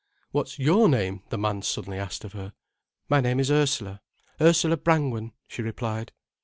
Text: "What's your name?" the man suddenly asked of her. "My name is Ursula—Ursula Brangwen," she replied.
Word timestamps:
"What's 0.31 0.57
your 0.57 0.89
name?" 0.89 1.21
the 1.29 1.37
man 1.37 1.61
suddenly 1.61 1.99
asked 1.99 2.25
of 2.25 2.33
her. 2.33 2.53
"My 3.07 3.21
name 3.21 3.39
is 3.39 3.51
Ursula—Ursula 3.51 4.77
Brangwen," 4.77 5.31
she 5.47 5.61
replied. 5.61 6.11